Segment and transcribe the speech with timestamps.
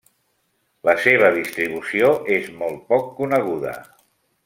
[0.89, 2.09] La seva distribució
[2.39, 3.79] és molt poc coneguda.